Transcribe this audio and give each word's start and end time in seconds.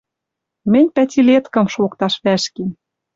Мӹнь 0.71 0.93
пятилеткым 0.95 1.65
шокташ 1.73 2.13
вӓшкем 2.23 2.69